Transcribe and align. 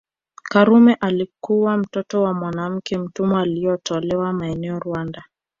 Karume 0.43 0.93
alikuwa 0.93 1.77
mtoto 1.77 2.21
wa 2.23 2.33
mwanamke 2.33 2.97
mtumwa 2.97 3.41
alietolewa 3.41 4.33
maeneo 4.33 4.79
Rwanda 4.79 5.23